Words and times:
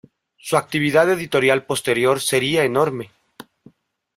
Su 0.39 0.57
actividad 0.57 1.11
editorial 1.11 1.61
posterior 1.63 2.19
sería 2.21 2.63
enorme. 2.63 3.11